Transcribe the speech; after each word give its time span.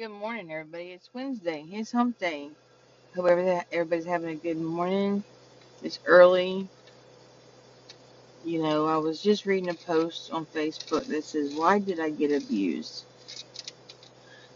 Good 0.00 0.10
morning, 0.10 0.52
everybody. 0.52 0.86
It's 0.92 1.08
Wednesday. 1.14 1.64
It's 1.70 1.92
hump 1.92 2.18
day. 2.18 2.50
Hope 3.16 3.26
everything- 3.26 3.64
everybody's 3.72 4.06
having 4.06 4.30
a 4.30 4.36
good 4.36 4.58
morning. 4.58 5.24
It's 5.82 6.00
early. 6.06 6.68
You 8.44 8.62
know, 8.62 8.86
I 8.86 8.98
was 8.98 9.22
just 9.22 9.46
reading 9.46 9.70
a 9.70 9.74
post 9.74 10.32
on 10.32 10.46
Facebook 10.46 11.06
that 11.06 11.24
says, 11.24 11.54
Why 11.54 11.78
did 11.80 12.00
I 12.00 12.10
get 12.10 12.32
abused? 12.32 13.04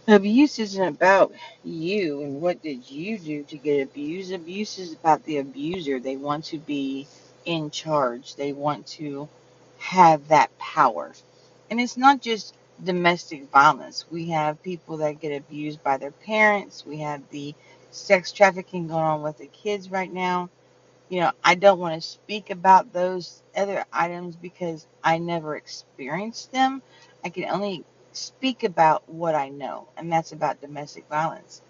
Abuse 0.09 0.59
isn't 0.59 0.85
about 0.87 1.33
you 1.65 2.23
and 2.23 2.43
what 2.43 2.63
did 2.63 2.91
you 2.91 3.19
do 3.19 3.45
to 3.45 3.59
get 3.59 3.83
abused. 3.83 4.33
Abuse 4.33 4.79
is 4.79 4.93
about 4.95 5.25
the 5.25 5.39
abuser. 5.39 6.01
They 6.01 6.17
want 6.17 6.45
to 6.47 6.59
be 6.59 7.09
in 7.47 7.71
charge, 7.71 8.37
they 8.37 8.53
want 8.53 8.87
to 8.99 9.29
have 9.79 10.29
that 10.29 10.57
power. 10.59 11.13
And 11.71 11.81
it's 11.81 11.97
not 11.97 12.23
just 12.23 12.55
domestic 12.83 13.51
violence. 13.51 14.05
We 14.11 14.29
have 14.31 14.63
people 14.63 14.97
that 14.99 15.21
get 15.21 15.37
abused 15.37 15.83
by 15.83 15.97
their 15.99 16.11
parents. 16.11 16.85
We 16.87 16.99
have 16.99 17.23
the 17.31 17.55
sex 17.91 18.33
trafficking 18.33 18.89
going 18.89 19.05
on 19.05 19.23
with 19.23 19.39
the 19.39 19.47
kids 19.47 19.91
right 19.91 20.13
now. 20.13 20.51
You 21.11 21.21
know, 21.23 21.33
I 21.45 21.55
don't 21.57 21.81
want 21.81 22.01
to 22.01 22.09
speak 22.09 22.51
about 22.51 22.93
those 22.93 23.43
other 23.57 23.85
items 23.93 24.37
because 24.37 24.87
I 25.05 25.19
never 25.19 25.57
experienced 25.57 26.53
them. 26.53 26.83
I 27.25 27.31
can 27.31 27.47
only 27.47 27.85
speak 28.13 28.65
about 28.65 29.09
what 29.09 29.35
I 29.35 29.51
know, 29.51 29.89
and 29.97 30.13
that's 30.13 30.33
about 30.33 30.61
domestic 30.63 31.09
violence. 31.09 31.63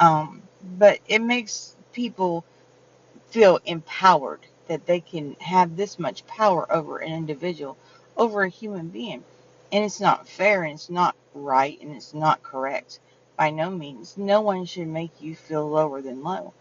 Um, 0.00 0.42
but 0.78 1.00
it 1.08 1.20
makes 1.22 1.76
people 1.92 2.44
feel 3.30 3.60
empowered 3.66 4.40
that 4.68 4.86
they 4.86 5.00
can 5.00 5.36
have 5.40 5.76
this 5.76 5.98
much 5.98 6.26
power 6.26 6.70
over 6.72 6.98
an 6.98 7.12
individual, 7.12 7.76
over 8.16 8.42
a 8.44 8.48
human 8.50 8.88
being. 8.88 9.24
And 9.72 9.84
it's 9.84 10.00
not 10.00 10.28
fair 10.28 10.64
and 10.64 10.74
it's 10.74 10.90
not 10.90 11.16
right 11.34 11.80
and 11.82 11.92
it's 11.94 12.14
not 12.14 12.42
correct 12.44 13.00
by 13.38 13.50
no 13.50 13.70
means. 13.70 14.18
No 14.18 14.42
one 14.42 14.66
should 14.66 14.88
make 14.88 15.12
you 15.20 15.36
feel 15.36 15.68
lower 15.68 16.02
than 16.02 16.24
low. 16.24 16.54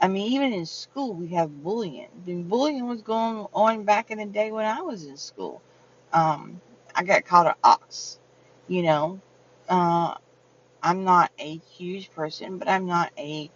I 0.00 0.08
mean, 0.08 0.32
even 0.32 0.52
in 0.52 0.66
school, 0.66 1.14
we 1.14 1.28
have 1.28 1.62
bullying. 1.62 2.08
And 2.26 2.48
bullying 2.48 2.86
was 2.86 3.02
going 3.02 3.46
on 3.54 3.84
back 3.84 4.10
in 4.10 4.18
the 4.18 4.26
day 4.26 4.52
when 4.52 4.66
I 4.66 4.82
was 4.82 5.06
in 5.06 5.16
school. 5.16 5.62
Um, 6.12 6.60
I 6.94 7.04
got 7.04 7.24
called 7.24 7.46
an 7.48 7.54
ox. 7.64 8.18
You 8.68 8.82
know, 8.82 9.20
uh, 9.68 10.14
I'm 10.82 11.04
not 11.04 11.32
a 11.38 11.58
huge 11.58 12.12
person, 12.12 12.58
but 12.58 12.68
I'm 12.68 12.86
not 12.86 13.12
a 13.18 13.50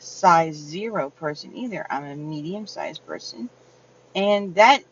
size 0.00 0.56
zero 0.56 1.10
person 1.10 1.56
either. 1.56 1.86
I'm 1.90 2.04
a 2.04 2.16
medium 2.16 2.66
sized 2.66 3.06
person. 3.06 3.50
And 4.14 4.54
that 4.56 4.82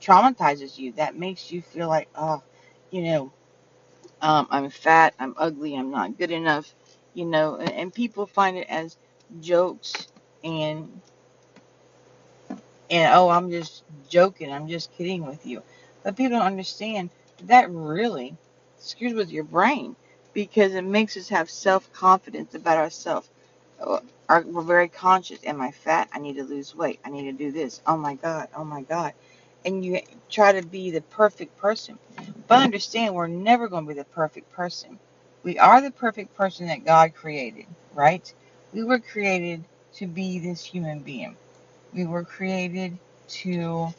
traumatizes 0.00 0.78
you. 0.78 0.92
That 0.92 1.16
makes 1.16 1.52
you 1.52 1.62
feel 1.62 1.88
like, 1.88 2.08
oh, 2.16 2.42
you 2.92 3.02
know, 3.02 3.32
um, 4.22 4.48
I'm 4.50 4.70
fat, 4.70 5.14
I'm 5.20 5.34
ugly, 5.38 5.76
I'm 5.76 5.90
not 5.92 6.18
good 6.18 6.32
enough, 6.32 6.74
you 7.14 7.26
know, 7.26 7.56
and, 7.56 7.72
and 7.72 7.94
people 7.94 8.26
find 8.26 8.58
it 8.58 8.68
as 8.70 8.98
jokes 9.40 10.08
and 10.44 11.00
and 12.90 13.12
oh, 13.14 13.28
I'm 13.30 13.50
just 13.50 13.84
joking, 14.08 14.52
I'm 14.52 14.68
just 14.68 14.92
kidding 14.92 15.26
with 15.26 15.46
you. 15.46 15.62
But 16.04 16.16
people 16.16 16.38
don't 16.38 16.46
understand 16.46 17.10
that 17.44 17.70
really 17.70 18.36
screws 18.78 19.14
with 19.14 19.30
your 19.30 19.44
brain 19.44 19.96
because 20.34 20.74
it 20.74 20.84
makes 20.84 21.16
us 21.16 21.28
have 21.30 21.50
self 21.50 21.92
confidence 21.92 22.54
about 22.54 22.78
ourselves. 22.78 23.28
Are 24.28 24.42
we're 24.42 24.62
very 24.62 24.88
conscious. 24.88 25.40
Am 25.44 25.60
I 25.60 25.70
fat? 25.72 26.08
I 26.12 26.18
need 26.20 26.36
to 26.36 26.44
lose 26.44 26.74
weight. 26.74 27.00
I 27.04 27.10
need 27.10 27.24
to 27.24 27.32
do 27.32 27.52
this. 27.52 27.82
Oh 27.86 27.96
my 27.96 28.14
God. 28.16 28.48
Oh 28.56 28.64
my 28.64 28.82
God. 28.82 29.12
And 29.64 29.84
you 29.84 30.00
try 30.30 30.52
to 30.60 30.66
be 30.66 30.90
the 30.90 31.02
perfect 31.02 31.58
person. 31.58 31.98
But 32.52 32.64
understand 32.64 33.14
we're 33.14 33.28
never 33.28 33.66
going 33.66 33.86
to 33.86 33.88
be 33.88 33.98
the 33.98 34.04
perfect 34.04 34.52
person. 34.52 34.98
We 35.42 35.58
are 35.58 35.80
the 35.80 35.90
perfect 35.90 36.36
person 36.36 36.66
that 36.66 36.84
God 36.84 37.14
created, 37.14 37.64
right? 37.94 38.30
We 38.74 38.84
were 38.84 38.98
created 38.98 39.64
to 39.94 40.06
be 40.06 40.38
this 40.38 40.62
human 40.62 40.98
being. 40.98 41.34
We 41.94 42.04
were 42.04 42.24
created 42.24 42.98
to 43.40 43.94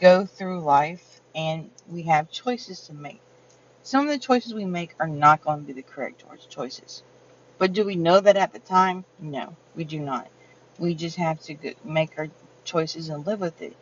go 0.00 0.26
through 0.26 0.62
life 0.62 1.20
and 1.32 1.70
we 1.88 2.02
have 2.02 2.28
choices 2.28 2.80
to 2.88 2.92
make. 2.92 3.20
Some 3.84 4.04
of 4.04 4.10
the 4.10 4.18
choices 4.18 4.52
we 4.52 4.64
make 4.64 4.92
are 4.98 5.06
not 5.06 5.44
going 5.44 5.60
to 5.60 5.64
be 5.64 5.74
the 5.74 5.82
correct 5.82 6.24
choices. 6.48 7.04
But 7.56 7.72
do 7.72 7.84
we 7.84 7.94
know 7.94 8.18
that 8.18 8.36
at 8.36 8.52
the 8.52 8.58
time? 8.58 9.04
No, 9.20 9.54
we 9.76 9.84
do 9.84 10.00
not. 10.00 10.26
We 10.76 10.92
just 10.96 11.18
have 11.18 11.40
to 11.42 11.56
make 11.84 12.18
our 12.18 12.30
choices 12.64 13.10
and 13.10 13.24
live 13.24 13.38
with 13.38 13.62
it. 13.62 13.76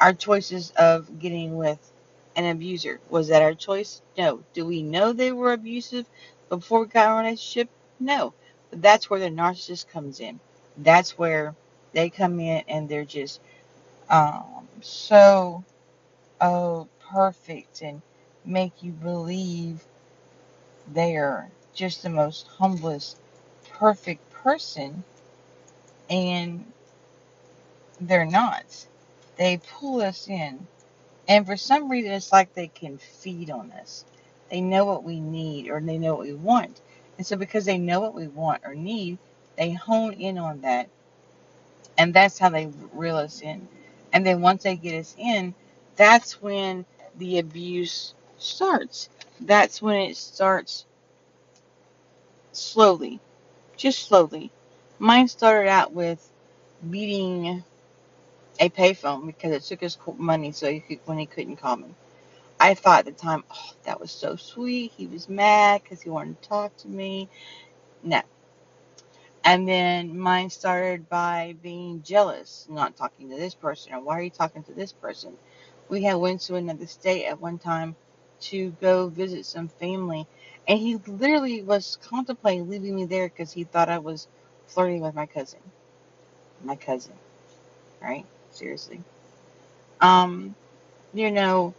Our 0.00 0.14
choices 0.14 0.70
of 0.78 1.18
getting 1.18 1.58
with 1.58 1.90
an 2.36 2.46
abuser 2.46 3.00
was 3.10 3.28
that 3.28 3.42
our 3.42 3.54
choice? 3.54 4.02
No. 4.18 4.42
Do 4.54 4.66
we 4.66 4.82
know 4.82 5.12
they 5.12 5.32
were 5.32 5.52
abusive 5.52 6.06
before 6.48 6.80
we 6.80 6.86
got 6.86 7.06
in 7.06 7.12
a 7.12 7.16
relationship? 7.22 7.70
No. 8.00 8.34
But 8.70 8.82
that's 8.82 9.10
where 9.10 9.20
the 9.20 9.30
narcissist 9.30 9.88
comes 9.88 10.20
in. 10.20 10.40
That's 10.78 11.18
where 11.18 11.54
they 11.92 12.10
come 12.10 12.40
in 12.40 12.64
and 12.68 12.88
they're 12.88 13.04
just 13.04 13.40
um, 14.10 14.68
so 14.82 15.64
oh 16.40 16.88
perfect 17.10 17.82
and 17.82 18.02
make 18.44 18.82
you 18.82 18.92
believe 18.92 19.84
they're 20.88 21.50
just 21.74 22.02
the 22.02 22.10
most 22.10 22.46
humblest, 22.58 23.18
perfect 23.78 24.30
person, 24.32 25.04
and 26.10 26.64
they're 28.00 28.26
not. 28.26 28.86
They 29.36 29.60
pull 29.78 30.02
us 30.02 30.28
in, 30.28 30.66
and 31.28 31.46
for 31.46 31.56
some 31.56 31.90
reason, 31.90 32.12
it's 32.12 32.32
like 32.32 32.54
they 32.54 32.68
can 32.68 32.98
feed 32.98 33.50
on 33.50 33.72
us. 33.72 34.04
They 34.50 34.60
know 34.60 34.84
what 34.86 35.04
we 35.04 35.20
need 35.20 35.70
or 35.70 35.80
they 35.80 35.98
know 35.98 36.14
what 36.14 36.26
we 36.26 36.34
want. 36.34 36.80
And 37.18 37.26
so, 37.26 37.36
because 37.36 37.64
they 37.64 37.78
know 37.78 38.00
what 38.00 38.14
we 38.14 38.28
want 38.28 38.62
or 38.64 38.74
need, 38.74 39.18
they 39.56 39.72
hone 39.72 40.14
in 40.14 40.38
on 40.38 40.62
that, 40.62 40.88
and 41.98 42.14
that's 42.14 42.38
how 42.38 42.50
they 42.50 42.70
reel 42.94 43.16
us 43.16 43.42
in. 43.42 43.68
And 44.12 44.26
then, 44.26 44.42
once 44.42 44.64
they 44.64 44.76
get 44.76 44.98
us 45.00 45.14
in, 45.18 45.54
that's 45.96 46.42
when 46.42 46.86
the 47.18 47.38
abuse 47.40 48.14
starts. 48.38 49.08
That's 49.40 49.82
when 49.82 49.96
it 50.02 50.16
starts 50.16 50.86
slowly 52.52 53.18
just 53.78 54.06
slowly. 54.08 54.52
Mine 55.00 55.28
started 55.28 55.70
out 55.70 55.94
with 55.94 56.30
beating 56.90 57.64
a 58.60 58.70
payphone 58.70 59.26
because 59.26 59.52
it 59.52 59.62
took 59.64 59.80
his 59.80 59.98
money 60.18 60.52
so 60.52 60.70
he 60.70 60.80
could 60.80 61.00
when 61.06 61.18
he 61.18 61.26
couldn't 61.26 61.56
call 61.56 61.76
me. 61.76 61.88
I 62.60 62.74
thought 62.74 63.00
at 63.00 63.04
the 63.06 63.12
time, 63.12 63.44
oh, 63.52 63.72
that 63.84 64.00
was 64.00 64.10
so 64.10 64.36
sweet. 64.36 64.92
He 64.96 65.06
was 65.06 65.28
mad 65.28 65.82
because 65.82 66.02
he 66.02 66.10
wanted 66.10 66.40
to 66.42 66.48
talk 66.48 66.76
to 66.78 66.88
me. 66.88 67.28
No. 68.02 68.22
And 69.44 69.68
then 69.68 70.18
mine 70.18 70.50
started 70.50 71.08
by 71.08 71.56
being 71.62 72.02
jealous, 72.02 72.66
not 72.70 72.96
talking 72.96 73.30
to 73.30 73.36
this 73.36 73.54
person, 73.54 73.94
or 73.94 74.00
why 74.00 74.18
are 74.18 74.22
you 74.22 74.30
talking 74.30 74.62
to 74.64 74.72
this 74.74 74.92
person? 74.92 75.34
We 75.88 76.02
had 76.04 76.16
went 76.16 76.42
to 76.42 76.56
another 76.56 76.86
state 76.86 77.26
at 77.26 77.40
one 77.40 77.58
time 77.58 77.96
to 78.42 78.70
go 78.80 79.08
visit 79.08 79.46
some 79.46 79.68
family, 79.68 80.26
and 80.68 80.78
he 80.78 80.96
literally 81.06 81.62
was 81.62 81.98
contemplating 82.04 82.68
leaving 82.68 82.96
me 82.96 83.06
there 83.06 83.28
because 83.28 83.52
he 83.52 83.64
thought 83.64 83.88
I 83.90 83.98
was 83.98 84.28
flirting 84.66 85.00
with 85.02 85.14
my 85.14 85.26
cousin. 85.26 85.60
My 86.64 86.76
cousin, 86.76 87.14
right? 88.02 88.26
Seriously. 88.54 89.00
Um, 90.00 90.54
you 91.12 91.30
know, 91.30 91.74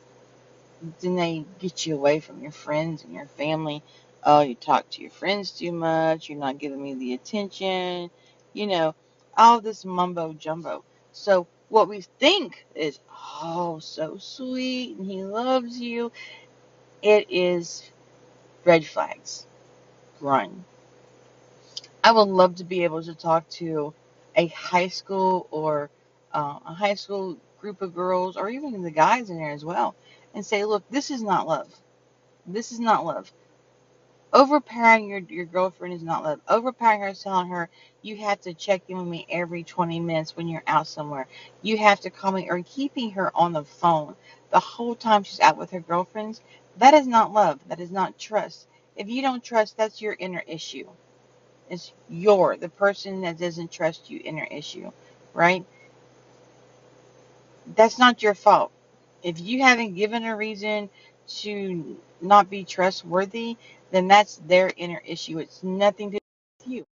then 0.99 1.15
they 1.15 1.45
get 1.59 1.85
you 1.85 1.95
away 1.95 2.19
from 2.19 2.41
your 2.41 2.51
friends 2.51 3.03
and 3.03 3.13
your 3.13 3.27
family. 3.27 3.81
Oh, 4.23 4.41
you 4.41 4.55
talk 4.55 4.89
to 4.91 5.01
your 5.01 5.11
friends 5.11 5.51
too 5.51 5.71
much. 5.71 6.29
You're 6.29 6.39
not 6.39 6.57
giving 6.57 6.81
me 6.83 6.93
the 6.95 7.13
attention. 7.13 8.09
You 8.53 8.67
know, 8.67 8.95
all 9.37 9.61
this 9.61 9.85
mumbo 9.85 10.33
jumbo. 10.33 10.83
So 11.13 11.47
what 11.69 11.87
we 11.87 12.01
think 12.01 12.65
is, 12.75 12.99
oh, 13.41 13.79
so 13.79 14.17
sweet 14.17 14.97
and 14.97 15.09
he 15.09 15.23
loves 15.23 15.79
you. 15.79 16.11
It 17.01 17.27
is 17.29 17.89
red 18.65 18.85
flags. 18.85 19.45
Run. 20.19 20.65
I 22.03 22.11
would 22.11 22.27
love 22.27 22.55
to 22.55 22.63
be 22.63 22.83
able 22.83 23.01
to 23.03 23.15
talk 23.15 23.47
to 23.51 23.93
a 24.35 24.47
high 24.47 24.89
school 24.89 25.47
or 25.51 25.89
uh, 26.35 26.59
a 26.67 26.75
high 26.75 26.95
school 26.95 27.37
group 27.61 27.81
of 27.81 27.95
girls 27.95 28.37
or 28.37 28.49
even 28.49 28.83
the 28.83 28.91
guys 28.91 29.31
in 29.31 29.37
there 29.37 29.51
as 29.51 29.65
well 29.65 29.95
and 30.35 30.45
say, 30.45 30.65
look, 30.65 30.83
this 30.91 31.11
is 31.11 31.23
not 31.23 31.47
love. 31.47 31.73
This 32.47 32.71
is 32.73 32.79
not 32.79 33.05
love. 33.05 33.31
Overpowering 34.33 35.07
your, 35.07 35.19
your 35.19 35.45
girlfriend 35.45 35.93
is 35.93 36.03
not 36.03 36.23
love. 36.23 36.41
Overpowering 36.47 37.01
her, 37.01 37.13
telling 37.13 37.49
her 37.49 37.69
you 38.03 38.17
have 38.17 38.41
to 38.41 38.53
check 38.53 38.83
in 38.89 38.97
with 38.97 39.07
me 39.07 39.25
every 39.29 39.63
20 39.63 39.99
minutes 40.01 40.37
when 40.37 40.47
you're 40.47 40.63
out 40.67 40.87
somewhere. 40.87 41.27
You 41.63 41.77
have 41.79 42.01
to 42.01 42.11
call 42.11 42.33
me 42.33 42.49
or 42.49 42.61
keeping 42.63 43.11
her 43.11 43.31
on 43.35 43.53
the 43.53 43.63
phone 43.63 44.15
the 44.51 44.59
whole 44.59 44.95
time 44.95 45.23
she's 45.23 45.39
out 45.39 45.57
with 45.57 45.71
her 45.71 45.79
girlfriends. 45.79 46.41
That 46.77 46.93
is 46.93 47.07
not 47.07 47.33
love. 47.33 47.59
That 47.69 47.79
is 47.79 47.91
not 47.91 48.19
trust. 48.19 48.67
If 48.97 49.09
you 49.09 49.21
don't 49.23 49.43
trust, 49.43 49.77
that's 49.77 50.01
your 50.01 50.15
inner 50.19 50.43
issue. 50.47 50.87
It's 51.69 51.93
your, 52.09 52.57
the 52.57 52.69
person 52.69 53.21
that 53.21 53.39
doesn't 53.39 53.71
trust 53.71 54.09
you, 54.11 54.21
inner 54.23 54.47
issue, 54.51 54.91
right? 55.33 55.65
That's 57.75 57.99
not 57.99 58.23
your 58.23 58.35
fault. 58.35 58.71
If 59.23 59.39
you 59.41 59.63
haven't 59.63 59.95
given 59.95 60.25
a 60.25 60.35
reason 60.37 60.89
to 61.39 61.97
not 62.21 62.49
be 62.49 62.63
trustworthy, 62.65 63.57
then 63.91 64.07
that's 64.07 64.37
their 64.47 64.71
inner 64.77 65.01
issue. 65.05 65.39
It's 65.39 65.63
nothing 65.63 66.11
to 66.11 66.17
do 66.19 66.21
with 66.65 66.73
you. 66.73 66.85